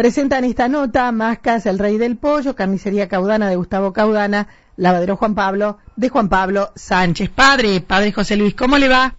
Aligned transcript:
Presentan 0.00 0.44
esta 0.44 0.66
nota 0.66 1.12
Mascas, 1.12 1.66
el 1.66 1.78
rey 1.78 1.98
del 1.98 2.16
pollo, 2.16 2.56
carnicería 2.56 3.06
Caudana 3.06 3.50
de 3.50 3.56
Gustavo 3.56 3.92
Caudana, 3.92 4.48
lavadero 4.78 5.16
Juan 5.16 5.34
Pablo 5.34 5.76
de 5.94 6.08
Juan 6.08 6.30
Pablo 6.30 6.70
Sánchez. 6.74 7.28
Padre, 7.28 7.82
padre 7.82 8.10
José 8.10 8.38
Luis, 8.38 8.54
¿cómo 8.54 8.78
le 8.78 8.88
va? 8.88 9.14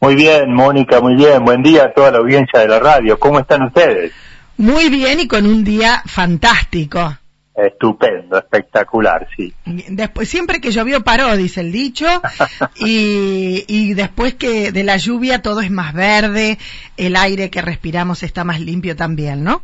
Muy 0.00 0.14
bien, 0.14 0.50
Mónica, 0.54 1.02
muy 1.02 1.14
bien. 1.14 1.44
Buen 1.44 1.62
día 1.62 1.84
a 1.84 1.92
toda 1.92 2.10
la 2.10 2.20
audiencia 2.20 2.60
de 2.60 2.68
la 2.68 2.80
radio. 2.80 3.18
¿Cómo 3.18 3.38
están 3.38 3.64
ustedes? 3.64 4.12
Muy 4.56 4.88
bien 4.88 5.20
y 5.20 5.28
con 5.28 5.44
un 5.44 5.62
día 5.62 6.02
fantástico. 6.06 7.18
Estupendo, 7.54 8.38
espectacular, 8.38 9.28
sí. 9.36 9.52
Después, 9.66 10.26
siempre 10.26 10.62
que 10.62 10.70
llovió 10.70 11.04
paró, 11.04 11.36
dice 11.36 11.60
el 11.60 11.70
dicho, 11.70 12.06
y, 12.76 13.66
y 13.68 13.92
después 13.92 14.36
que 14.36 14.72
de 14.72 14.84
la 14.84 14.96
lluvia 14.96 15.42
todo 15.42 15.60
es 15.60 15.70
más 15.70 15.92
verde, 15.92 16.56
el 16.96 17.14
aire 17.14 17.50
que 17.50 17.60
respiramos 17.60 18.22
está 18.22 18.42
más 18.42 18.58
limpio 18.58 18.96
también, 18.96 19.44
¿no? 19.44 19.62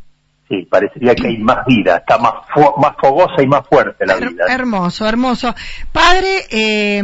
Sí, 0.49 0.67
parecería 0.71 1.15
que 1.15 1.29
hay 1.29 1.39
más 1.39 1.67
vida, 1.67 1.99
está 1.99 2.17
más, 2.17 2.33
más 2.79 2.97
fogosa 2.99 3.43
y 3.43 3.47
más 3.47 3.67
fuerte 3.69 4.07
la 4.07 4.17
vida. 4.17 4.47
Hermoso, 4.49 5.07
hermoso. 5.07 5.55
Padre, 5.93 6.47
eh, 6.51 7.03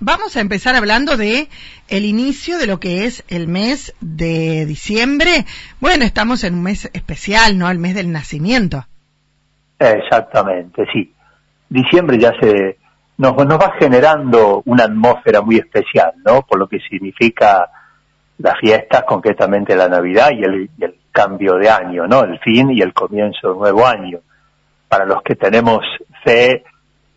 vamos 0.00 0.36
a 0.36 0.40
empezar 0.40 0.74
hablando 0.74 1.16
de 1.16 1.48
el 1.86 2.04
inicio 2.04 2.58
de 2.58 2.66
lo 2.66 2.80
que 2.80 3.04
es 3.04 3.24
el 3.28 3.46
mes 3.46 3.94
de 4.00 4.66
diciembre. 4.66 5.44
Bueno, 5.78 6.04
estamos 6.04 6.42
en 6.42 6.54
un 6.54 6.64
mes 6.64 6.90
especial, 6.92 7.58
¿no? 7.58 7.70
El 7.70 7.78
mes 7.78 7.94
del 7.94 8.10
nacimiento. 8.10 8.84
Exactamente, 9.78 10.84
sí. 10.92 11.14
Diciembre 11.68 12.18
ya 12.18 12.32
se 12.40 12.76
nos, 13.18 13.36
nos 13.36 13.58
va 13.58 13.74
generando 13.78 14.62
una 14.64 14.84
atmósfera 14.84 15.42
muy 15.42 15.56
especial, 15.56 16.12
¿no? 16.24 16.42
Por 16.42 16.58
lo 16.58 16.66
que 16.66 16.80
significa 16.80 17.68
las 18.38 18.58
fiestas, 18.58 19.04
concretamente 19.06 19.76
la 19.76 19.88
Navidad 19.88 20.30
y 20.32 20.42
el, 20.42 20.70
y 20.76 20.84
el 20.84 20.99
cambio 21.12 21.54
de 21.54 21.68
año, 21.68 22.06
¿no? 22.06 22.24
El 22.24 22.38
fin 22.40 22.70
y 22.70 22.80
el 22.80 22.92
comienzo 22.92 23.48
de 23.48 23.52
un 23.52 23.58
nuevo 23.60 23.86
año. 23.86 24.18
Para 24.88 25.04
los 25.04 25.22
que 25.22 25.36
tenemos 25.36 25.80
fe, 26.24 26.64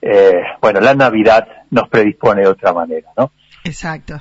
eh, 0.02 0.42
bueno, 0.62 0.80
la 0.80 0.94
Navidad 0.94 1.48
nos 1.72 1.90
predispone 1.90 2.42
de 2.42 2.48
otra 2.48 2.74
manera, 2.74 3.10
¿no? 3.18 3.32
Exacto, 3.64 4.16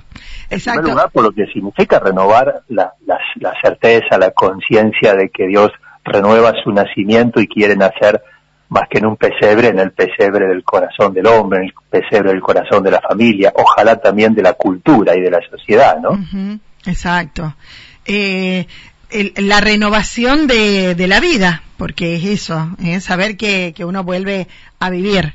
exacto. 0.48 0.50
En 0.50 0.60
primer 0.60 0.84
lugar, 0.84 1.10
por 1.10 1.24
lo 1.24 1.32
que 1.32 1.46
significa 1.46 1.98
renovar 1.98 2.62
la, 2.68 2.92
la, 3.04 3.18
la 3.36 3.52
certeza, 3.60 4.16
la 4.16 4.30
conciencia 4.30 5.14
de 5.14 5.30
que 5.30 5.48
Dios 5.48 5.70
renueva 6.04 6.52
su 6.62 6.70
nacimiento 6.70 7.40
y 7.40 7.48
quiere 7.48 7.76
nacer 7.76 8.22
más 8.68 8.84
que 8.88 8.98
en 8.98 9.06
un 9.06 9.16
pesebre, 9.16 9.68
en 9.68 9.78
el 9.80 9.92
pesebre 9.92 10.46
del 10.46 10.64
corazón 10.64 11.12
del 11.12 11.26
hombre, 11.26 11.58
en 11.58 11.64
el 11.64 11.74
pesebre 11.90 12.30
del 12.30 12.40
corazón 12.40 12.82
de 12.82 12.90
la 12.90 13.00
familia, 13.00 13.52
ojalá 13.54 14.00
también 14.00 14.34
de 14.34 14.42
la 14.42 14.54
cultura 14.54 15.14
y 15.14 15.20
de 15.20 15.30
la 15.30 15.40
sociedad, 15.50 15.98
¿no? 16.00 16.18
Exacto. 16.86 17.54
Eh, 18.06 18.66
la 19.36 19.60
renovación 19.60 20.46
de, 20.46 20.94
de, 20.94 21.06
la 21.06 21.20
vida, 21.20 21.62
porque 21.76 22.16
es 22.16 22.24
eso, 22.24 22.68
es 22.82 23.04
saber 23.04 23.36
que, 23.36 23.72
que 23.74 23.84
uno 23.84 24.04
vuelve 24.04 24.46
a 24.80 24.90
vivir. 24.90 25.34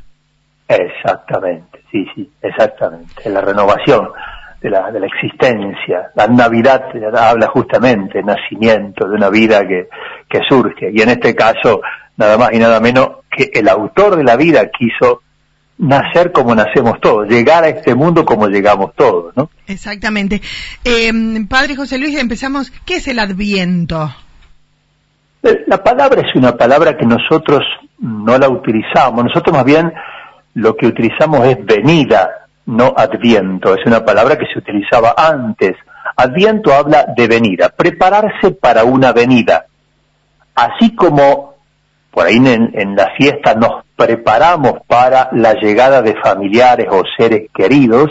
Exactamente, 0.68 1.84
sí, 1.92 2.06
sí, 2.16 2.30
exactamente. 2.42 3.30
La 3.30 3.42
renovación 3.42 4.10
de 4.62 4.70
la, 4.70 4.92
de 4.92 5.00
la 5.00 5.08
existencia. 5.08 6.12
La 6.16 6.28
Navidad 6.28 6.86
habla 7.16 7.48
justamente 7.48 8.24
nacimiento 8.24 9.08
de 9.08 9.16
una 9.16 9.30
vida 9.30 9.62
que, 9.68 9.88
que 10.30 10.42
surge. 10.48 10.90
Y 10.92 11.02
en 11.02 11.10
este 11.10 11.36
caso, 11.36 11.82
nada 12.18 12.38
más 12.38 12.54
y 12.54 12.60
nada 12.60 12.80
menos 12.80 13.10
que 13.30 13.52
el 13.54 13.70
autor 13.70 14.16
de 14.16 14.24
la 14.24 14.36
vida 14.36 14.70
quiso 14.70 15.22
nacer 15.78 16.32
como 16.32 16.56
nacemos 16.56 17.00
todos, 17.02 17.28
llegar 17.28 17.64
a 17.64 17.70
este 17.70 17.94
mundo 17.94 18.26
como 18.26 18.48
llegamos 18.48 18.94
todos, 18.96 19.36
¿no? 19.36 19.50
Exactamente. 19.68 20.42
Eh, 20.84 21.12
padre 21.48 21.76
José 21.76 21.98
Luis, 21.98 22.18
empezamos. 22.18 22.72
¿Qué 22.86 22.96
es 22.96 23.08
el 23.08 23.20
Adviento? 23.20 24.12
Eh, 25.44 25.64
la 25.68 25.84
palabra 25.84 26.22
es 26.22 26.36
una 26.36 26.58
palabra 26.58 26.98
que 26.98 27.06
nosotros 27.06 27.62
no 28.00 28.38
la 28.38 28.50
utilizamos. 28.50 29.24
Nosotros 29.26 29.56
más 29.56 29.66
bien 29.66 29.94
lo 30.56 30.76
que 30.76 30.88
utilizamos 30.88 31.46
es 31.46 31.64
venida, 31.64 32.48
no 32.66 32.94
adviento. 32.98 33.76
Es 33.76 33.86
una 33.86 34.04
palabra 34.04 34.38
que 34.38 34.46
se 34.52 34.60
utilizaba 34.60 35.14
antes. 35.16 35.76
Adviento 36.16 36.74
habla 36.74 37.06
de 37.16 37.28
venida, 37.28 37.70
prepararse 37.70 38.52
para 38.52 38.84
una 38.84 39.14
venida. 39.14 39.68
Así 40.56 40.96
como 40.96 41.56
por 42.10 42.26
ahí 42.26 42.38
en, 42.38 42.72
en 42.74 42.96
la 42.96 43.12
fiesta 43.16 43.54
nos 43.54 43.84
preparamos 43.98 44.74
para 44.88 45.30
la 45.34 45.54
llegada 45.56 46.02
de 46.02 46.16
familiares 46.22 46.88
o 46.90 47.02
seres 47.18 47.50
queridos, 47.54 48.10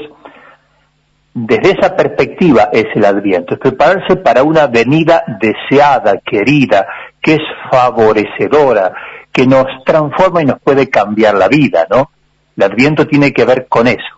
desde 1.33 1.73
esa 1.79 1.95
perspectiva 1.95 2.71
es 2.73 2.87
el 2.95 3.05
adviento, 3.05 3.55
es 3.55 3.61
prepararse 3.61 4.17
para 4.17 4.43
una 4.43 4.67
venida 4.67 5.23
deseada, 5.41 6.19
querida, 6.25 6.87
que 7.23 7.35
es 7.35 7.43
favorecedora, 7.71 8.93
que 9.33 9.47
nos 9.47 9.67
transforma 9.85 10.43
y 10.43 10.47
nos 10.47 10.61
puede 10.61 10.89
cambiar 10.89 11.35
la 11.35 11.49
vida, 11.49 11.87
¿no? 11.91 12.11
El 12.57 12.63
adviento 12.65 13.07
tiene 13.07 13.33
que 13.33 13.45
ver 13.45 13.67
con 13.69 13.87
eso. 13.87 14.17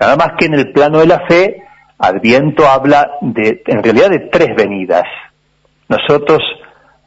Nada 0.00 0.16
más 0.16 0.32
que 0.36 0.46
en 0.46 0.54
el 0.54 0.72
plano 0.72 0.98
de 0.98 1.06
la 1.06 1.20
fe, 1.28 1.62
adviento 1.96 2.68
habla 2.68 3.12
de, 3.20 3.62
en 3.64 3.82
realidad 3.82 4.10
de 4.10 4.28
tres 4.32 4.48
venidas. 4.56 5.04
Nosotros 5.88 6.40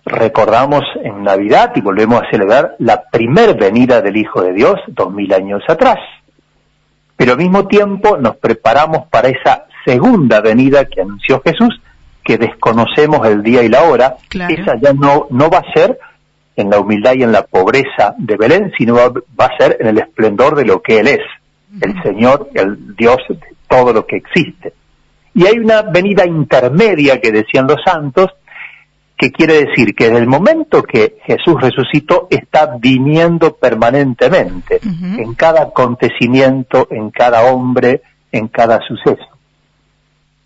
recordamos 0.06 0.84
en 1.04 1.24
Navidad 1.24 1.72
y 1.76 1.82
volvemos 1.82 2.22
a 2.22 2.30
celebrar 2.30 2.76
la 2.80 3.04
primer 3.12 3.58
venida 3.58 4.02
del 4.02 4.18
Hijo 4.18 4.44
de 4.44 4.54
Dios 4.54 4.76
dos 4.88 5.12
mil 5.12 5.34
años 5.34 5.64
atrás. 5.68 5.98
Pero 7.18 7.34
al 7.34 7.38
mismo 7.40 7.68
tiempo 7.68 8.18
nos 8.18 8.38
preparamos 8.38 9.08
para 9.08 9.30
esa 9.30 9.66
segunda 9.84 10.42
venida 10.42 10.86
que 10.86 11.02
anunció 11.02 11.42
Jesús, 11.42 11.82
que 12.24 12.38
desconocemos 12.38 13.26
el 13.28 13.42
día 13.42 13.64
y 13.64 13.70
la 13.70 13.84
hora. 13.84 14.16
Claro. 14.30 14.54
Esa 14.54 14.76
ya 14.80 14.94
no, 14.94 15.28
no 15.32 15.50
va 15.50 15.60
a 15.60 15.74
ser 15.74 15.98
en 16.56 16.70
la 16.70 16.80
humildad 16.80 17.14
y 17.16 17.24
en 17.24 17.32
la 17.32 17.44
pobreza 17.44 18.16
de 18.18 18.38
Belén, 18.38 18.72
sino 18.78 18.96
va, 18.96 19.10
va 19.10 19.46
a 19.46 19.58
ser 19.58 19.78
en 19.80 19.88
el 19.88 19.98
esplendor 19.98 20.56
de 20.56 20.66
lo 20.66 20.82
que 20.82 21.00
Él 21.00 21.08
es, 21.08 21.22
el 21.82 22.02
Señor, 22.04 22.50
el 22.54 22.96
Dios 22.96 23.18
de 23.28 23.40
todo 23.68 23.92
lo 23.92 24.06
que 24.06 24.18
existe. 24.18 24.74
Y 25.34 25.46
hay 25.46 25.60
una 25.60 25.82
venida 25.82 26.26
intermedia 26.26 27.20
que 27.20 27.32
decían 27.32 27.68
los 27.68 27.82
santos, 27.86 28.30
que 29.18 29.32
quiere 29.32 29.66
decir 29.66 29.96
que 29.96 30.06
desde 30.06 30.20
el 30.20 30.28
momento 30.28 30.84
que 30.84 31.18
Jesús 31.26 31.56
resucitó 31.62 32.28
está 32.30 32.78
viniendo 32.78 33.56
permanentemente 33.56 34.80
uh 34.84 34.88
-huh. 34.88 35.24
en 35.24 35.34
cada 35.36 35.64
acontecimiento, 35.64 36.88
en 36.92 37.12
cada 37.12 37.44
hombre, 37.44 38.02
en 38.32 38.48
cada 38.50 38.80
suceso. 38.86 39.26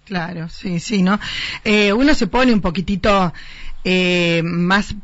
Claro, 0.06 0.50
sí, 0.50 0.80
sí, 0.80 1.04
¿no? 1.04 1.20
Eh, 1.64 1.94
uno 1.94 2.14
se 2.14 2.28
pone 2.28 2.52
un 2.52 2.62
poquitito 2.62 3.32
eh, 3.84 4.42
más 4.44 4.96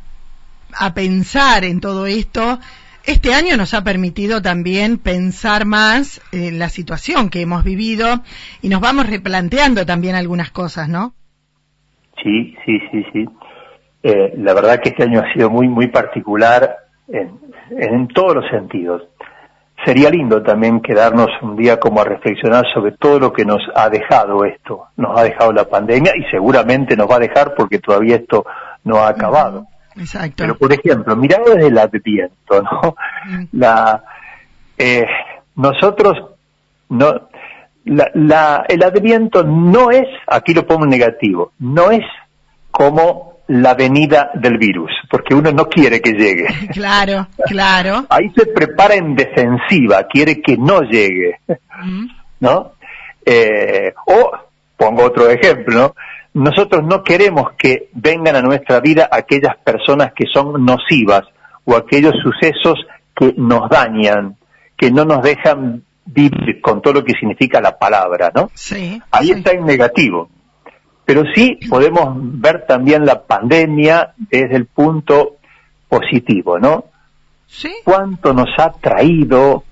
a 0.73 0.93
pensar 0.93 1.63
en 1.63 1.79
todo 1.79 2.05
esto. 2.05 2.59
Este 3.05 3.33
año 3.33 3.55
nos 3.55 3.75
ha 3.75 3.83
permitido 3.83 4.41
también 4.41 4.97
pensar 4.97 5.65
más 5.65 6.21
en 6.31 6.57
la 6.57 6.69
situación 6.69 7.29
que 7.29 7.41
hemos 7.41 7.63
vivido 7.63 8.23
y 8.63 8.69
nos 8.69 8.81
vamos 8.81 9.07
replanteando 9.07 9.85
también 9.85 10.15
algunas 10.15 10.49
cosas, 10.49 10.89
¿no? 10.89 11.13
Sí, 12.23 12.55
sí, 12.65 12.79
sí, 12.91 13.05
sí. 13.13 13.25
Eh, 14.07 14.35
la 14.37 14.53
verdad 14.53 14.79
que 14.79 14.89
este 14.89 15.01
año 15.01 15.19
ha 15.19 15.33
sido 15.33 15.49
muy, 15.49 15.67
muy 15.67 15.87
particular 15.87 16.77
en, 17.07 17.39
en, 17.71 18.07
todos 18.09 18.35
los 18.35 18.45
sentidos. 18.51 19.01
Sería 19.83 20.11
lindo 20.11 20.43
también 20.43 20.79
quedarnos 20.79 21.29
un 21.41 21.55
día 21.55 21.79
como 21.79 22.01
a 22.01 22.03
reflexionar 22.03 22.65
sobre 22.71 22.91
todo 22.91 23.17
lo 23.17 23.33
que 23.33 23.45
nos 23.45 23.63
ha 23.73 23.89
dejado 23.89 24.45
esto. 24.45 24.89
Nos 24.95 25.19
ha 25.19 25.23
dejado 25.23 25.51
la 25.53 25.67
pandemia 25.67 26.11
y 26.15 26.23
seguramente 26.29 26.95
nos 26.95 27.09
va 27.09 27.15
a 27.15 27.19
dejar 27.19 27.55
porque 27.55 27.79
todavía 27.79 28.17
esto 28.17 28.45
no 28.83 28.97
ha 28.97 29.07
acabado. 29.07 29.65
Exacto. 29.97 30.35
Pero 30.37 30.55
por 30.55 30.71
ejemplo, 30.71 31.15
mirado 31.15 31.55
desde 31.55 31.69
el 31.69 31.77
adviento, 31.79 32.61
¿no? 32.61 32.95
La, 33.53 34.03
eh, 34.77 35.07
nosotros 35.55 36.13
no, 36.89 37.11
la, 37.85 38.11
la, 38.13 38.65
el 38.69 38.83
adviento 38.83 39.43
no 39.43 39.89
es, 39.89 40.05
aquí 40.27 40.53
lo 40.53 40.67
pongo 40.67 40.83
en 40.83 40.91
negativo, 40.91 41.53
no 41.57 41.89
es 41.89 42.05
como 42.69 43.34
la 43.47 43.73
venida 43.75 44.31
del 44.33 44.57
virus, 44.57 44.91
porque 45.09 45.35
uno 45.35 45.51
no 45.51 45.67
quiere 45.67 46.01
que 46.01 46.13
llegue. 46.13 46.47
Claro, 46.73 47.27
claro. 47.47 48.05
Ahí 48.09 48.31
se 48.35 48.47
prepara 48.47 48.95
en 48.95 49.15
defensiva, 49.15 50.05
quiere 50.07 50.41
que 50.41 50.57
no 50.57 50.81
llegue, 50.81 51.39
mm. 51.83 52.05
¿no? 52.39 52.73
Eh, 53.25 53.93
o, 54.07 54.31
pongo 54.75 55.03
otro 55.03 55.29
ejemplo, 55.29 55.73
¿no? 55.73 55.95
Nosotros 56.33 56.83
no 56.83 57.01
queremos 57.03 57.53
que 57.57 57.89
vengan 57.93 58.35
a 58.35 58.41
nuestra 58.41 58.81
vida 58.81 59.07
aquellas 59.09 59.55
personas 59.63 60.11
que 60.13 60.25
son 60.31 60.65
nocivas 60.65 61.21
o 61.63 61.75
aquellos 61.75 62.13
sucesos 62.21 62.85
que 63.15 63.33
nos 63.37 63.69
dañan, 63.69 64.35
que 64.77 64.91
no 64.91 65.05
nos 65.05 65.23
dejan 65.23 65.83
vivir 66.05 66.61
con 66.61 66.81
todo 66.81 66.95
lo 66.95 67.03
que 67.05 67.13
significa 67.13 67.61
la 67.61 67.77
palabra, 67.77 68.31
¿no? 68.35 68.51
Sí. 68.53 69.01
Ahí 69.11 69.27
sí. 69.27 69.31
está 69.33 69.51
en 69.51 69.65
negativo. 69.65 70.29
Pero 71.05 71.23
sí 71.33 71.59
podemos 71.69 72.15
ver 72.17 72.65
también 72.67 73.05
la 73.05 73.23
pandemia 73.23 74.13
desde 74.17 74.55
el 74.55 74.65
punto 74.65 75.37
positivo, 75.87 76.59
¿no? 76.59 76.85
Sí. 77.47 77.71
Cuánto 77.83 78.33
nos 78.33 78.49
ha 78.57 78.71
traído 78.71 79.63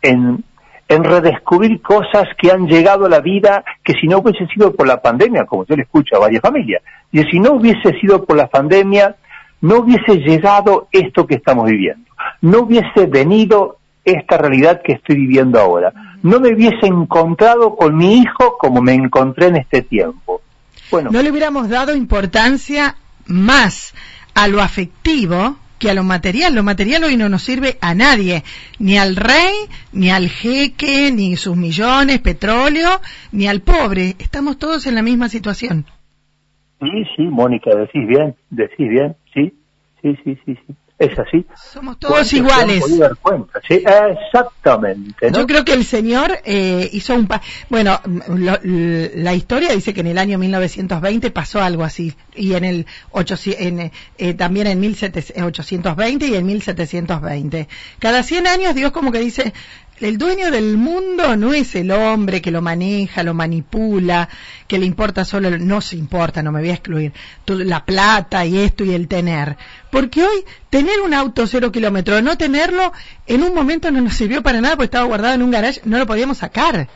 en, 0.00 0.44
en 0.88 1.04
redescubrir 1.04 1.82
cosas 1.82 2.24
que 2.38 2.50
han 2.50 2.66
llegado 2.66 3.06
a 3.06 3.10
la 3.10 3.20
vida 3.20 3.64
que 3.84 3.94
si 4.00 4.06
no 4.06 4.18
hubiese 4.18 4.46
sido 4.46 4.74
por 4.74 4.86
la 4.86 5.02
pandemia, 5.02 5.44
como 5.44 5.66
yo 5.66 5.76
le 5.76 5.82
escucho 5.82 6.16
a 6.16 6.20
varias 6.20 6.40
familias, 6.40 6.82
y 7.12 7.22
si 7.24 7.40
no 7.40 7.54
hubiese 7.54 7.98
sido 8.00 8.24
por 8.24 8.36
la 8.36 8.46
pandemia, 8.46 9.16
no 9.60 9.78
hubiese 9.78 10.16
llegado 10.18 10.88
esto 10.92 11.26
que 11.26 11.34
estamos 11.34 11.68
viviendo, 11.68 12.08
no 12.40 12.60
hubiese 12.60 13.06
venido 13.06 13.78
esta 14.04 14.38
realidad 14.38 14.80
que 14.82 14.92
estoy 14.92 15.16
viviendo 15.16 15.60
ahora, 15.60 15.92
no 16.22 16.40
me 16.40 16.54
hubiese 16.54 16.86
encontrado 16.86 17.76
con 17.76 17.96
mi 17.96 18.18
hijo 18.18 18.56
como 18.58 18.80
me 18.80 18.94
encontré 18.94 19.46
en 19.46 19.56
este 19.56 19.82
tiempo. 19.82 20.40
Bueno, 20.90 21.10
no 21.10 21.22
le 21.22 21.30
hubiéramos 21.30 21.68
dado 21.68 21.94
importancia 21.94 22.96
más 23.26 23.94
a 24.34 24.48
lo 24.48 24.60
afectivo 24.60 25.56
que 25.78 25.90
a 25.90 25.94
lo 25.94 26.04
material. 26.04 26.54
Lo 26.54 26.62
material 26.62 27.04
hoy 27.04 27.16
no 27.16 27.28
nos 27.28 27.42
sirve 27.42 27.78
a 27.80 27.94
nadie, 27.94 28.42
ni 28.78 28.98
al 28.98 29.16
rey, 29.16 29.54
ni 29.92 30.10
al 30.10 30.28
jeque, 30.28 31.12
ni 31.12 31.36
sus 31.36 31.56
millones, 31.56 32.18
petróleo, 32.20 33.00
ni 33.32 33.46
al 33.46 33.60
pobre. 33.60 34.16
Estamos 34.18 34.58
todos 34.58 34.86
en 34.86 34.94
la 34.94 35.02
misma 35.02 35.28
situación. 35.28 35.86
Sí, 36.80 37.04
sí, 37.16 37.22
Mónica, 37.24 37.74
decís 37.74 38.06
bien, 38.06 38.36
decís 38.50 38.88
bien, 38.88 39.16
sí, 39.34 39.52
sí, 40.02 40.16
sí, 40.24 40.38
sí, 40.44 40.58
sí. 40.66 40.74
Es 40.98 41.16
así. 41.16 41.46
Somos 41.54 41.98
todos 41.98 42.32
iguales. 42.32 42.84
¿sí? 43.68 43.84
Exactamente. 43.84 45.30
Yo 45.30 45.46
creo 45.46 45.64
que 45.64 45.74
el 45.74 45.84
Señor 45.84 46.40
eh, 46.44 46.90
hizo 46.92 47.14
un... 47.14 47.28
bueno, 47.68 48.00
la 48.34 49.34
historia 49.34 49.72
dice 49.72 49.94
que 49.94 50.00
en 50.00 50.08
el 50.08 50.18
año 50.18 50.38
1920 50.38 51.30
pasó 51.30 51.62
algo 51.62 51.84
así. 51.84 52.14
Y 52.34 52.54
en 52.54 52.64
el 52.64 52.86
en, 53.46 53.92
eh, 54.18 54.34
también 54.34 54.66
en 54.66 54.80
1820 54.80 56.26
y 56.26 56.34
en 56.34 56.46
1720. 56.46 57.68
Cada 58.00 58.22
100 58.24 58.46
años 58.48 58.74
Dios 58.74 58.90
como 58.90 59.12
que 59.12 59.20
dice, 59.20 59.52
el 60.00 60.18
dueño 60.18 60.50
del 60.50 60.76
mundo 60.76 61.36
no 61.36 61.52
es 61.52 61.74
el 61.74 61.90
hombre 61.90 62.40
que 62.40 62.50
lo 62.50 62.62
maneja, 62.62 63.22
lo 63.22 63.34
manipula, 63.34 64.28
que 64.66 64.78
le 64.78 64.86
importa 64.86 65.24
solo, 65.24 65.56
no 65.58 65.80
se 65.80 65.96
importa, 65.96 66.42
no 66.42 66.52
me 66.52 66.60
voy 66.60 66.70
a 66.70 66.74
excluir, 66.74 67.12
la 67.46 67.84
plata 67.84 68.44
y 68.46 68.58
esto 68.58 68.84
y 68.84 68.94
el 68.94 69.08
tener. 69.08 69.56
Porque 69.90 70.22
hoy 70.22 70.44
tener 70.70 71.00
un 71.00 71.14
auto 71.14 71.46
cero 71.46 71.72
kilómetros, 71.72 72.22
no 72.22 72.38
tenerlo, 72.38 72.92
en 73.26 73.42
un 73.42 73.54
momento 73.54 73.90
no 73.90 74.00
nos 74.00 74.14
sirvió 74.14 74.42
para 74.42 74.60
nada 74.60 74.76
porque 74.76 74.86
estaba 74.86 75.06
guardado 75.06 75.34
en 75.34 75.42
un 75.42 75.50
garage, 75.50 75.80
no 75.84 75.98
lo 75.98 76.06
podíamos 76.06 76.38
sacar. 76.38 76.88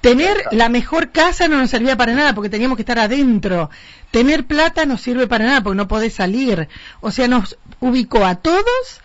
Tener 0.00 0.36
la 0.52 0.68
mejor 0.68 1.12
casa 1.12 1.48
no 1.48 1.56
nos 1.56 1.70
servía 1.70 1.96
para 1.96 2.12
nada 2.12 2.34
porque 2.34 2.50
teníamos 2.50 2.76
que 2.76 2.82
estar 2.82 2.98
adentro. 2.98 3.70
Tener 4.10 4.44
plata 4.44 4.84
no 4.84 4.98
sirve 4.98 5.26
para 5.26 5.46
nada 5.46 5.62
porque 5.62 5.78
no 5.78 5.88
podés 5.88 6.12
salir. 6.12 6.68
O 7.00 7.10
sea, 7.10 7.26
nos 7.26 7.56
ubicó 7.80 8.26
a 8.26 8.34
todos 8.34 9.00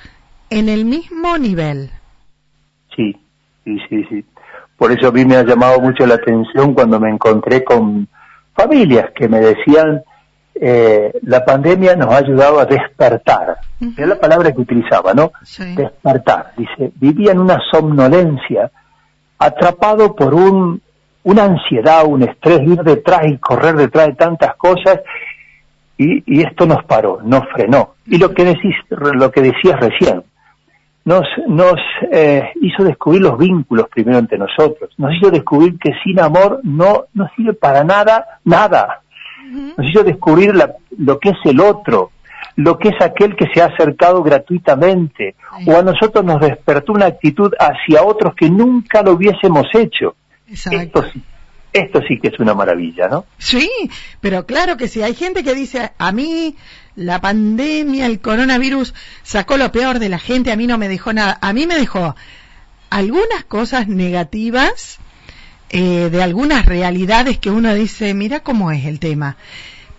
en 0.50 0.68
el 0.68 0.84
mismo 0.84 1.38
nivel. 1.38 1.92
Sí, 2.96 3.16
sí, 3.64 3.78
sí, 3.90 4.06
sí. 4.10 4.26
Por 4.78 4.92
eso 4.92 5.10
a 5.10 5.12
mí 5.12 5.26
me 5.26 5.36
ha 5.36 5.44
llamado 5.44 5.80
mucho 5.80 6.06
la 6.06 6.16
atención 6.16 6.74
cuando 6.74 7.00
me 7.00 7.10
encontré 7.10 7.64
con 7.64 8.08
familias 8.54 9.12
que 9.14 9.28
me 9.28 9.40
decían, 9.40 10.02
eh, 10.56 11.14
la 11.24 11.44
pandemia 11.46 11.96
nos 11.96 12.14
ha 12.14 12.18
ayudado 12.18 12.60
a 12.60 12.66
despertar. 12.66 13.58
Es 13.98 14.08
la 14.08 14.20
palabra 14.20 14.52
que 14.52 14.62
utilizaba, 14.62 15.14
¿no? 15.14 15.32
Despertar. 15.76 16.54
Dice, 16.58 16.92
vivía 16.96 17.32
en 17.32 17.40
una 17.40 17.60
somnolencia, 17.72 18.72
atrapado 19.38 20.16
por 20.16 20.34
un, 20.34 20.82
una 21.24 21.44
ansiedad, 21.44 22.06
un 22.06 22.24
estrés, 22.24 22.62
ir 22.64 22.82
detrás 22.84 23.22
y 23.28 23.38
correr 23.38 23.76
detrás 23.76 24.08
de 24.08 24.16
tantas 24.16 24.56
cosas, 24.56 25.00
y, 25.98 26.24
y 26.26 26.42
esto 26.42 26.66
nos 26.66 26.84
paró, 26.86 27.20
nos 27.24 27.44
frenó. 27.54 27.96
Y 28.06 28.18
lo 28.18 28.34
que 28.34 28.46
decís, 28.46 28.76
lo 28.90 29.32
que 29.32 29.42
decías 29.42 29.80
recién, 29.80 30.24
nos, 31.06 31.26
nos 31.48 31.80
eh, 32.12 32.52
hizo 32.62 32.84
descubrir 32.84 33.22
los 33.22 33.38
vínculos 33.38 33.88
primero 33.90 34.20
entre 34.20 34.38
nosotros, 34.38 34.92
nos 34.98 35.14
hizo 35.16 35.32
descubrir 35.32 35.78
que 35.80 35.92
sin 36.04 36.20
amor 36.20 36.60
no, 36.64 37.06
no 37.14 37.30
sirve 37.36 37.54
para 37.54 37.84
nada, 37.84 38.40
nada. 38.44 39.02
Nos 39.52 39.90
hizo 39.90 40.04
descubrir 40.04 40.54
lo 40.54 41.20
que 41.20 41.30
es 41.30 41.38
el 41.46 41.60
otro, 41.60 42.12
lo 42.56 42.78
que 42.78 42.90
es 42.90 43.02
aquel 43.02 43.36
que 43.36 43.48
se 43.52 43.62
ha 43.62 43.66
acercado 43.66 44.22
gratuitamente, 44.22 45.36
o 45.66 45.76
a 45.76 45.82
nosotros 45.82 46.24
nos 46.24 46.40
despertó 46.40 46.94
una 46.94 47.08
actitud 47.08 47.52
hacia 47.58 48.04
otros 48.04 48.36
que 48.36 48.50
nunca 48.50 49.02
lo 49.02 49.14
hubiésemos 49.14 49.66
hecho. 49.74 50.16
Esto 50.48 51.04
sí, 51.04 51.24
esto 51.74 52.02
sí 52.08 52.20
que 52.20 52.30
es 52.30 52.40
una 52.40 52.54
maravilla, 52.54 53.08
¿no? 53.08 53.26
Sí, 53.38 53.70
pero 54.22 54.46
claro 54.46 54.78
que 54.78 54.88
sí. 54.88 55.04
Hay 55.04 55.14
gente 55.14 55.44
que 55.44 55.54
dice, 55.54 55.92
a 55.98 56.12
mí 56.12 56.56
la 56.96 57.22
pandemia, 57.22 58.06
el 58.06 58.20
coronavirus 58.20 58.94
sacó 59.24 59.58
lo 59.58 59.72
peor 59.72 60.00
de 60.00 60.10
la 60.10 60.20
gente, 60.20 60.52
a 60.52 60.56
mí 60.56 60.68
no 60.68 60.78
me 60.78 60.90
dejó 60.90 61.14
nada. 61.14 61.38
A 61.42 61.54
mí 61.54 61.68
me 61.68 61.76
dejó 61.76 62.16
algunas 62.90 63.44
cosas 63.46 63.88
negativas 63.88 65.00
eh, 65.70 66.10
de 66.12 66.24
algunas 66.24 66.66
realidades 66.66 67.38
que 67.38 67.52
uno 67.52 67.74
dice, 67.76 68.14
mira 68.14 68.40
cómo 68.42 68.72
es 68.72 68.86
el 68.86 69.00
tema. 69.00 69.38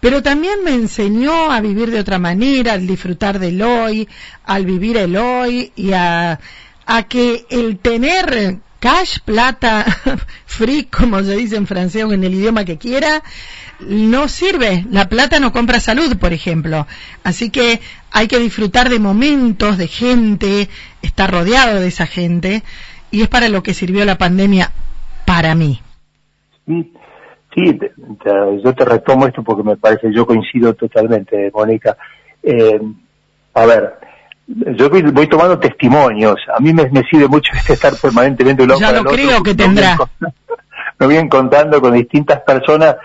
Pero 0.00 0.22
también 0.22 0.64
me 0.64 0.72
enseñó 0.72 1.52
a 1.52 1.60
vivir 1.60 1.90
de 1.90 2.00
otra 2.00 2.18
manera, 2.18 2.72
al 2.72 2.86
disfrutar 2.86 3.38
del 3.38 3.60
hoy, 3.62 4.08
al 4.44 4.64
vivir 4.64 4.96
el 4.96 5.16
hoy 5.16 5.72
y 5.76 5.92
a, 5.92 6.40
a 6.86 7.02
que 7.04 7.44
el 7.50 7.78
tener 7.78 8.58
cash, 8.80 9.18
plata, 9.24 9.84
free, 10.46 10.84
como 10.84 11.22
se 11.22 11.36
dice 11.36 11.56
en 11.56 11.66
francés 11.66 12.04
o 12.04 12.12
en 12.12 12.24
el 12.24 12.34
idioma 12.34 12.64
que 12.64 12.78
quiera, 12.78 13.22
no 13.78 14.26
sirve. 14.26 14.84
La 14.90 15.08
plata 15.08 15.38
no 15.38 15.52
compra 15.52 15.78
salud, 15.78 16.18
por 16.18 16.32
ejemplo. 16.32 16.86
Así 17.22 17.50
que 17.50 17.80
hay 18.10 18.26
que 18.26 18.38
disfrutar 18.38 18.88
de 18.88 18.98
momentos, 18.98 19.78
de 19.78 19.86
gente, 19.86 20.68
estar 21.02 21.30
rodeado 21.30 21.80
de 21.80 21.88
esa 21.88 22.06
gente, 22.06 22.62
y 23.10 23.22
es 23.22 23.28
para 23.28 23.48
lo 23.48 23.62
que 23.62 23.74
sirvió 23.74 24.04
la 24.04 24.18
pandemia 24.18 24.72
para 25.26 25.54
mí. 25.54 25.80
Sí, 26.66 26.92
sí 27.54 27.78
yo 28.64 28.74
te 28.74 28.84
retomo 28.84 29.26
esto 29.26 29.42
porque 29.42 29.62
me 29.62 29.76
parece, 29.76 30.12
yo 30.12 30.26
coincido 30.26 30.74
totalmente, 30.74 31.50
Mónica. 31.52 31.96
Eh, 32.42 32.80
a 33.54 33.66
ver, 33.66 33.94
yo 34.76 34.90
voy, 34.90 35.26
tomando 35.28 35.58
testimonios. 35.58 36.36
A 36.54 36.60
mí 36.60 36.72
me, 36.72 36.90
sirve 37.10 37.28
mucho 37.28 37.52
este 37.56 37.74
estar 37.74 37.92
permanentemente 38.00 38.66
Ya 38.78 38.92
lo 38.92 39.04
creo 39.04 39.42
que 39.42 39.54
tendrá. 39.54 39.96
Me 40.98 41.06
voy 41.06 41.16
encontrando 41.16 41.80
con 41.80 41.94
distintas 41.94 42.40
personas 42.40 42.96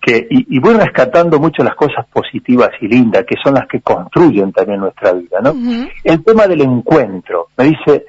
que 0.00 0.26
y, 0.30 0.56
y, 0.56 0.60
voy 0.60 0.74
rescatando 0.74 1.40
mucho 1.40 1.64
las 1.64 1.74
cosas 1.74 2.06
positivas 2.12 2.70
y 2.80 2.86
lindas 2.86 3.24
que 3.24 3.34
son 3.42 3.54
las 3.54 3.66
que 3.66 3.80
construyen 3.80 4.52
también 4.52 4.80
nuestra 4.80 5.12
vida, 5.12 5.40
¿no? 5.42 5.54
El 6.04 6.24
tema 6.24 6.46
del 6.46 6.60
encuentro. 6.62 7.48
Me 7.56 7.64
dice, 7.64 8.04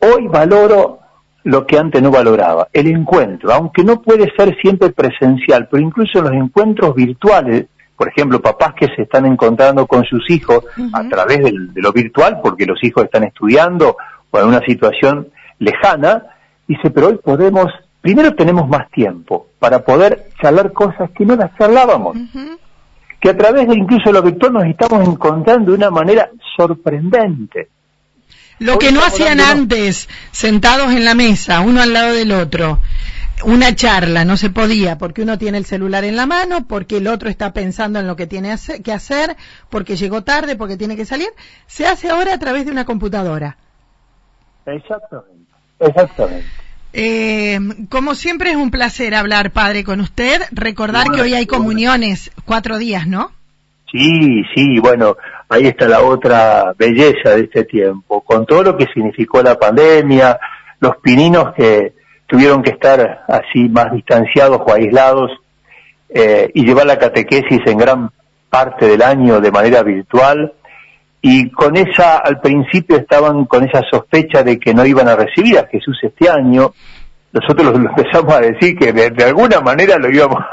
hoy 0.00 0.26
valoro 0.26 0.98
lo 1.44 1.66
que 1.66 1.78
antes 1.78 2.02
no 2.02 2.10
valoraba, 2.10 2.68
el 2.72 2.88
encuentro, 2.88 3.52
aunque 3.52 3.84
no 3.84 4.00
puede 4.00 4.32
ser 4.36 4.56
siempre 4.60 4.90
presencial, 4.90 5.68
pero 5.70 5.82
incluso 5.82 6.22
los 6.22 6.32
encuentros 6.32 6.94
virtuales 6.94 7.66
por 7.96 8.08
ejemplo, 8.08 8.40
papás 8.40 8.74
que 8.74 8.86
se 8.94 9.02
están 9.02 9.26
encontrando 9.26 9.86
con 9.86 10.04
sus 10.04 10.28
hijos 10.30 10.64
a 10.92 11.08
través 11.08 11.44
de 11.44 11.52
lo 11.74 11.92
virtual, 11.92 12.40
porque 12.42 12.66
los 12.66 12.82
hijos 12.82 13.04
están 13.04 13.24
estudiando 13.24 13.96
o 14.30 14.38
en 14.38 14.46
una 14.46 14.60
situación 14.66 15.28
lejana, 15.58 16.24
dice, 16.66 16.90
pero 16.90 17.08
hoy 17.08 17.18
podemos, 17.22 17.66
primero 18.00 18.34
tenemos 18.34 18.68
más 18.68 18.90
tiempo 18.90 19.46
para 19.58 19.84
poder 19.84 20.28
charlar 20.42 20.72
cosas 20.72 21.10
que 21.16 21.24
no 21.24 21.36
las 21.36 21.56
charlábamos, 21.56 22.16
que 23.20 23.30
a 23.30 23.36
través 23.36 23.68
de 23.68 23.76
incluso 23.76 24.10
lo 24.10 24.22
virtual 24.22 24.54
nos 24.54 24.64
estamos 24.64 25.06
encontrando 25.06 25.70
de 25.70 25.78
una 25.78 25.90
manera 25.90 26.28
sorprendente. 26.56 27.68
Lo 28.58 28.78
que 28.78 28.92
no 28.92 29.00
hacían 29.00 29.40
antes, 29.40 30.08
sentados 30.30 30.92
en 30.92 31.04
la 31.04 31.14
mesa, 31.14 31.60
uno 31.60 31.82
al 31.82 31.92
lado 31.92 32.12
del 32.12 32.32
otro, 32.32 32.80
una 33.42 33.74
charla, 33.74 34.24
no 34.24 34.36
se 34.36 34.50
podía, 34.50 34.96
porque 34.98 35.22
uno 35.22 35.38
tiene 35.38 35.58
el 35.58 35.66
celular 35.66 36.04
en 36.04 36.16
la 36.16 36.26
mano, 36.26 36.66
porque 36.66 36.98
el 36.98 37.08
otro 37.08 37.28
está 37.28 37.52
pensando 37.52 37.98
en 37.98 38.06
lo 38.06 38.16
que 38.16 38.26
tiene 38.26 38.54
que 38.82 38.92
hacer, 38.92 39.36
porque 39.70 39.96
llegó 39.96 40.22
tarde, 40.22 40.56
porque 40.56 40.76
tiene 40.76 40.96
que 40.96 41.04
salir, 41.04 41.28
se 41.66 41.86
hace 41.86 42.10
ahora 42.10 42.34
a 42.34 42.38
través 42.38 42.64
de 42.66 42.72
una 42.72 42.84
computadora. 42.84 43.56
Exactamente, 44.66 45.52
exactamente. 45.80 46.46
Eh, 46.92 47.58
como 47.90 48.14
siempre 48.14 48.50
es 48.50 48.56
un 48.56 48.70
placer 48.70 49.14
hablar, 49.14 49.50
padre, 49.50 49.82
con 49.82 50.00
usted. 50.00 50.40
Recordar 50.52 51.10
que 51.10 51.22
hoy 51.22 51.34
hay 51.34 51.46
comuniones, 51.46 52.30
cuatro 52.44 52.78
días, 52.78 53.08
¿no? 53.08 53.32
Sí, 53.90 54.42
sí, 54.54 54.78
bueno, 54.78 55.16
ahí 55.48 55.66
está 55.66 55.88
la 55.88 56.02
otra 56.02 56.72
belleza 56.76 57.30
de 57.30 57.42
este 57.42 57.64
tiempo, 57.64 58.22
con 58.22 58.46
todo 58.46 58.62
lo 58.62 58.76
que 58.76 58.86
significó 58.94 59.42
la 59.42 59.58
pandemia, 59.58 60.38
los 60.80 60.96
pininos 60.98 61.52
que, 61.54 61.94
tuvieron 62.26 62.62
que 62.62 62.70
estar 62.70 63.24
así 63.28 63.68
más 63.68 63.92
distanciados 63.92 64.60
o 64.64 64.72
aislados 64.72 65.30
eh, 66.08 66.50
y 66.54 66.64
llevar 66.64 66.86
la 66.86 66.98
catequesis 66.98 67.60
en 67.66 67.78
gran 67.78 68.10
parte 68.48 68.86
del 68.86 69.02
año 69.02 69.40
de 69.40 69.50
manera 69.50 69.82
virtual 69.82 70.52
y 71.26 71.50
con 71.50 71.74
esa, 71.74 72.18
al 72.18 72.38
principio 72.38 72.98
estaban 72.98 73.46
con 73.46 73.64
esa 73.66 73.80
sospecha 73.90 74.42
de 74.42 74.58
que 74.58 74.74
no 74.74 74.84
iban 74.84 75.08
a 75.08 75.16
recibir 75.16 75.58
a 75.58 75.66
Jesús 75.68 75.98
este 76.02 76.28
año, 76.28 76.74
nosotros 77.32 77.72
lo 77.72 77.88
empezamos 77.88 78.34
a 78.34 78.40
decir 78.40 78.76
que 78.76 78.92
de, 78.92 79.24
alguna 79.24 79.60
manera 79.62 79.96
lo 79.96 80.10
íbamos 80.10 80.44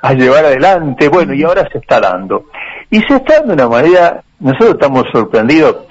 a, 0.00 0.14
llevar 0.14 0.44
adelante, 0.44 1.08
bueno, 1.08 1.34
y 1.34 1.42
ahora 1.42 1.68
se 1.72 1.78
está 1.78 1.98
dando. 1.98 2.44
Y 2.90 3.00
se 3.00 3.16
está 3.16 3.40
dando 3.40 3.56
de 3.56 3.62
una 3.64 3.68
manera, 3.68 4.22
nosotros 4.38 4.74
estamos 4.74 5.04
sorprendidos, 5.12 5.88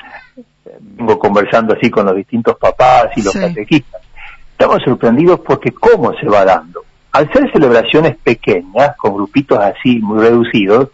vengo 0.79 1.19
conversando 1.19 1.73
así 1.73 1.89
con 1.89 2.05
los 2.05 2.15
distintos 2.15 2.55
papás 2.57 3.09
y 3.17 3.21
los 3.21 3.33
catequistas, 3.33 4.01
Estamos 4.59 4.83
sorprendidos 4.83 5.39
porque 5.39 5.71
cómo 5.71 6.11
se 6.19 6.27
va 6.27 6.43
dando. 6.43 6.81
Al 7.13 7.31
ser 7.31 7.49
celebraciones 7.53 8.17
pequeñas, 8.17 8.93
con 8.97 9.13
grupitos 9.13 9.57
así 9.57 9.99
muy 9.99 10.19
reducidos, 10.19 10.89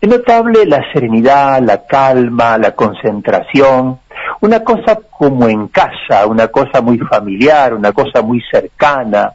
Es 0.00 0.08
notable 0.08 0.64
la 0.64 0.80
serenidad, 0.92 1.60
la 1.60 1.84
calma, 1.84 2.56
la 2.58 2.72
concentración, 2.72 3.98
una 4.40 4.64
cosa 4.64 4.98
como 5.10 5.48
en 5.48 5.68
casa, 5.68 6.26
una 6.26 6.48
cosa 6.48 6.80
muy 6.80 6.98
familiar, 6.98 7.74
una 7.74 7.92
cosa 7.92 8.22
muy 8.22 8.40
cercana, 8.50 9.32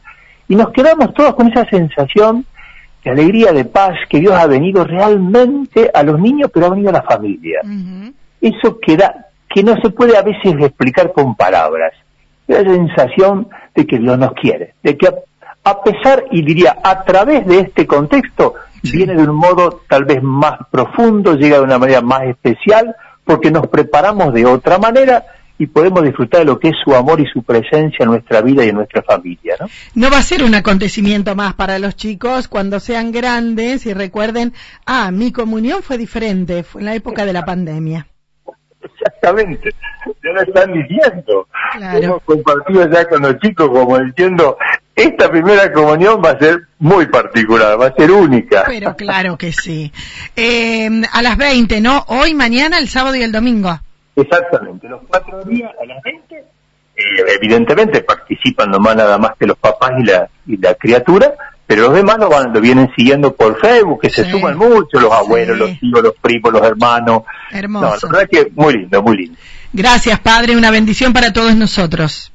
y 0.48 0.56
nos 0.56 0.72
quedamos 0.72 1.14
todos 1.14 1.36
con 1.36 1.48
esa 1.52 1.66
sensación 1.70 2.46
de 3.04 3.12
alegría, 3.12 3.52
de 3.52 3.66
paz, 3.66 3.98
que 4.10 4.20
Dios 4.20 4.34
ha 4.34 4.48
venido 4.48 4.86
realmente 4.86 5.92
a 5.94 6.04
los 6.04 6.18
niños, 6.20 6.50
pero 6.54 6.68
ha 6.68 6.70
venido 6.70 6.90
a 6.90 6.94
la 6.94 7.04
familia. 7.04 7.60
Eso 8.40 8.80
queda, 8.80 9.28
que 9.50 9.64
no 9.64 9.76
se 9.82 9.90
puede 9.90 10.18
a 10.18 10.22
veces 10.22 10.54
explicar 10.60 11.12
con 11.12 11.36
palabras. 11.36 11.94
La 12.48 12.60
sensación 12.60 13.48
de 13.76 13.88
que 13.88 13.98
Dios 13.98 14.18
nos 14.18 14.34
quiere, 14.34 14.74
de 14.84 14.98
que 14.98 15.08
a 15.66 15.82
pesar, 15.82 16.26
y 16.32 16.44
diría, 16.44 16.78
a 16.84 17.04
través 17.04 17.46
de 17.48 17.60
este 17.60 17.88
contexto, 17.88 18.56
viene 18.82 19.16
de 19.16 19.24
un 19.24 19.36
modo 19.36 19.82
tal 19.88 20.04
vez 20.04 20.22
más 20.22 20.60
profundo, 20.70 21.36
llega 21.36 21.58
de 21.58 21.64
una 21.64 21.78
manera 21.78 22.02
más 22.02 22.24
especial, 22.24 22.96
porque 23.24 23.50
nos 23.50 23.68
preparamos 23.68 24.34
de 24.34 24.46
otra 24.46 24.78
manera 24.78 25.24
y 25.58 25.68
podemos 25.68 26.04
disfrutar 26.04 26.42
de 26.42 26.46
lo 26.46 26.60
que 26.60 26.70
es 26.70 26.76
su 26.84 26.94
amor 26.94 27.22
y 27.22 27.26
su 27.28 27.44
presencia 27.44 28.04
en 28.04 28.10
nuestra 28.10 28.42
vida 28.42 28.66
y 28.66 28.70
en 28.70 28.76
nuestra 28.76 29.02
familia. 29.04 29.56
¿no? 29.60 29.68
no 29.96 30.12
va 30.12 30.18
a 30.18 30.24
ser 30.24 30.44
un 30.44 30.56
acontecimiento 30.56 31.36
más 31.36 31.54
para 31.54 31.80
los 31.80 31.96
chicos 31.96 32.50
cuando 32.50 32.82
sean 32.82 33.14
grandes 33.14 33.86
y 33.86 33.94
recuerden, 33.94 34.54
ah, 34.86 35.12
mi 35.12 35.32
comunión 35.32 35.82
fue 35.82 35.98
diferente, 35.98 36.64
fue 36.64 36.82
en 36.82 36.86
la 36.88 36.96
época 36.96 37.26
de 37.26 37.34
la 37.34 37.46
pandemia. 37.46 38.08
Exactamente, 38.84 39.74
ya 40.24 40.32
lo 40.32 40.42
están 40.42 40.74
diciendo. 40.74 41.48
Hemos 41.80 42.22
compartido 42.24 42.90
ya 42.90 43.08
con 43.08 43.22
los 43.22 43.38
chicos 43.40 43.70
como 43.70 44.00
diciendo, 44.00 44.58
esta 44.96 45.30
primera 45.30 45.72
comunión 45.72 46.22
va 46.24 46.32
a 46.32 46.40
ser 46.40 46.68
muy 46.80 47.08
particular, 47.08 47.80
va 47.80 47.88
a 47.88 47.94
ser 47.94 48.12
única. 48.12 48.64
Pero 48.68 48.96
claro 48.96 49.38
que 49.38 49.52
sí. 49.52 49.92
Eh, 50.36 50.90
a 51.12 51.22
las 51.22 51.38
20, 51.38 51.82
¿no? 51.82 52.04
Hoy, 52.08 52.34
mañana, 52.34 52.78
el 52.78 52.90
sábado 52.90 53.16
y 53.16 53.24
el 53.24 53.32
domingo. 53.32 53.80
Exactamente, 54.16 54.88
los 54.88 55.02
cuatro 55.08 55.44
días 55.44 55.72
a 55.82 55.86
las 55.86 56.02
20. 56.04 56.36
Eh, 56.96 57.02
evidentemente 57.40 58.02
participan 58.02 58.70
nomás 58.70 58.96
nada 58.96 59.18
más 59.18 59.32
que 59.40 59.48
los 59.48 59.58
papás 59.58 59.94
y 60.00 60.06
la, 60.06 60.30
y 60.46 60.58
la 60.58 60.76
criatura, 60.76 61.34
pero 61.66 61.84
los 61.84 61.94
demás 61.94 62.18
lo, 62.20 62.30
van, 62.30 62.54
lo 62.54 62.60
vienen 62.60 62.92
siguiendo 62.96 63.34
por 63.34 63.60
Facebook, 63.60 64.02
que 64.02 64.10
se 64.10 64.30
suman 64.30 64.58
mucho, 64.58 65.00
los 65.00 65.12
abuelos, 65.12 65.58
los 65.58 65.80
tíos, 65.80 66.04
los 66.04 66.14
primos, 66.22 66.52
los 66.54 66.62
hermanos. 66.62 67.24
Hermoso. 67.52 68.08
la 68.08 68.20
verdad 68.20 68.30
que 68.30 68.52
muy 68.56 68.74
lindo, 68.74 69.02
muy 69.02 69.18
lindo. 69.18 69.40
Gracias, 69.72 70.20
Padre, 70.20 70.56
una 70.56 70.72
bendición 70.72 71.14
para 71.14 71.34
todos 71.34 71.56
nosotros 71.56 72.34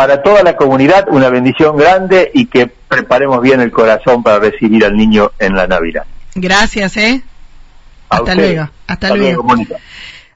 para 0.00 0.22
toda 0.22 0.42
la 0.42 0.56
comunidad 0.56 1.08
una 1.10 1.28
bendición 1.28 1.76
grande 1.76 2.30
y 2.32 2.46
que 2.46 2.66
preparemos 2.66 3.42
bien 3.42 3.60
el 3.60 3.70
corazón 3.70 4.22
para 4.22 4.38
recibir 4.38 4.82
al 4.86 4.96
niño 4.96 5.32
en 5.38 5.54
la 5.54 5.66
Navidad. 5.66 6.06
Gracias, 6.34 6.96
¿eh? 6.96 7.22
Hasta 8.08 8.34
luego. 8.34 8.70
Hasta, 8.86 9.14
luego. 9.14 9.46